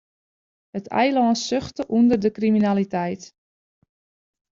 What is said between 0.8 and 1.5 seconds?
eilân